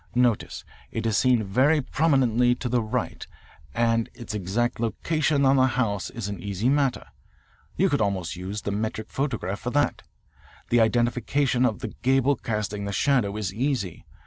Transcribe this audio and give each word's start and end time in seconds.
"Notice. 0.15 0.65
It 0.89 1.05
is 1.05 1.15
seen 1.15 1.43
very 1.43 1.79
prominently 1.79 2.55
to 2.55 2.67
the 2.67 2.81
right, 2.81 3.27
and 3.71 4.09
its 4.15 4.33
exact 4.33 4.79
location 4.79 5.45
on 5.45 5.57
the 5.57 5.67
house 5.67 6.09
is 6.09 6.27
an 6.27 6.41
easy 6.41 6.69
matter. 6.69 7.05
You 7.77 7.87
could 7.87 8.01
almost 8.01 8.35
use 8.35 8.63
the 8.63 8.71
metric 8.71 9.11
photograph 9.11 9.59
for 9.59 9.69
that. 9.69 10.01
The 10.71 10.81
identification 10.81 11.67
of 11.67 11.81
the 11.81 11.93
gable 12.01 12.35
casting 12.35 12.85
the 12.85 12.91
shadow 12.91 13.37
is 13.37 13.53
easy. 13.53 14.07